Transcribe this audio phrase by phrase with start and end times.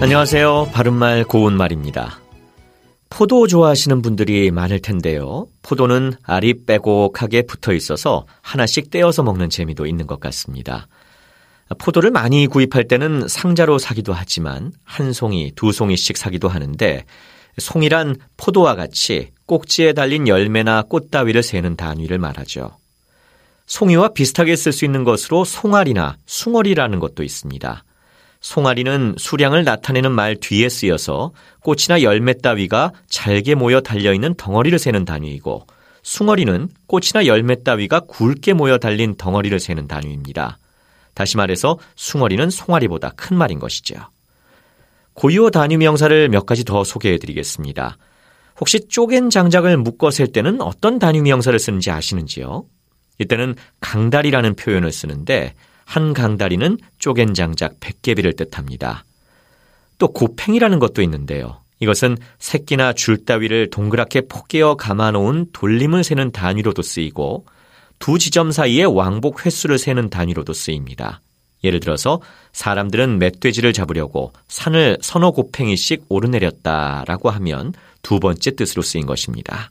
[0.00, 0.70] 안녕하세요.
[0.72, 2.20] 바른말 고운말입니다.
[3.10, 5.48] 포도 좋아하시는 분들이 많을 텐데요.
[5.62, 10.86] 포도는 알이 빼곡하게 붙어 있어서 하나씩 떼어서 먹는 재미도 있는 것 같습니다.
[11.78, 17.04] 포도를 많이 구입할 때는 상자로 사기도 하지만 한 송이, 두 송이씩 사기도 하는데
[17.58, 22.76] 송이란 포도와 같이 꼭지에 달린 열매나 꽃 따위를 세는 단위를 말하죠.
[23.66, 27.82] 송이와 비슷하게 쓸 수 있는 것으로 송알이나 숭어리라는 것도 있습니다.
[28.40, 35.66] 송아리는 수량을 나타내는 말 뒤에 쓰여서 꽃이나 열매 따위가 잘게 모여 달려있는 덩어리를 세는 단위이고
[36.02, 40.58] 숭어리는 꽃이나 열매 따위가 굵게 모여 달린 덩어리를 세는 단위입니다.
[41.14, 43.96] 다시 말해서 숭어리는 송아리보다 큰 말인 것이죠.
[45.14, 47.98] 고유어 단위 명사를 몇 가지 더 소개해 드리겠습니다.
[48.60, 52.64] 혹시 쪼갠 장작을 묶어 셀 때는 어떤 단위 명사를 쓰는지 아시는지요?
[53.18, 55.54] 이때는 강다리라는 표현을 쓰는데
[55.88, 59.06] 한 강다리는 쪼갠 장작 100개비를 뜻합니다.
[59.96, 61.62] 또 고팽이라는 것도 있는데요.
[61.80, 67.46] 이것은 새끼나 줄 따위를 동그랗게 포개어 감아놓은 돌림을 세는 단위로도 쓰이고
[67.98, 71.22] 두 지점 사이의 왕복 횟수를 세는 단위로도 쓰입니다.
[71.64, 72.20] 예를 들어서
[72.52, 79.70] 사람들은 멧돼지를 잡으려고 산을 서너 고팽이씩 오르내렸다라고 하면 두 번째 뜻으로 쓰인 것입니다.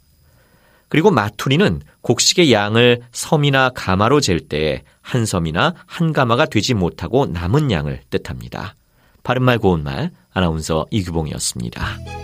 [0.90, 7.72] 그리고 마투리는 곡식의 양을 섬이나 가마로 잴 때 한 섬이나 한 가마가 되지 못하고 남은
[7.72, 8.76] 양을 뜻합니다.
[9.24, 12.17] 바른말 고운말 아나운서 이규봉이었습니다.